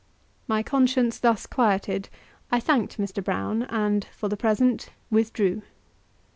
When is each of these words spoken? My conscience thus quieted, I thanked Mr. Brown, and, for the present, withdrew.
My 0.47 0.63
conscience 0.63 1.19
thus 1.19 1.45
quieted, 1.45 2.09
I 2.51 2.59
thanked 2.59 2.97
Mr. 2.97 3.23
Brown, 3.23 3.61
and, 3.69 4.05
for 4.05 4.29
the 4.29 4.35
present, 4.35 4.89
withdrew. 5.11 5.61